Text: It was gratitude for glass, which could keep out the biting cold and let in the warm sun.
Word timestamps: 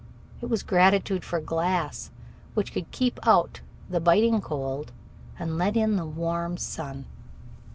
It 0.41 0.47
was 0.47 0.63
gratitude 0.63 1.23
for 1.23 1.39
glass, 1.39 2.09
which 2.55 2.73
could 2.73 2.89
keep 2.89 3.19
out 3.21 3.61
the 3.87 3.99
biting 3.99 4.41
cold 4.41 4.91
and 5.37 5.59
let 5.59 5.77
in 5.77 5.95
the 5.95 6.07
warm 6.07 6.57
sun. 6.57 7.05